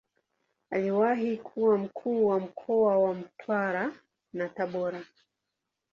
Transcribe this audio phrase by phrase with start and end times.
[0.71, 3.91] Aliwahi kuwa Mkuu wa mkoa wa Mtwara
[4.33, 5.03] na Tabora.